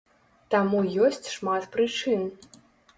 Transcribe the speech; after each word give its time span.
Таму 0.55 0.79
ёсць 1.09 1.27
шмат 1.37 1.71
прычын. 1.79 2.29